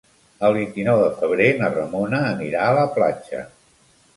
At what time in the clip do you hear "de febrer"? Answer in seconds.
1.01-1.49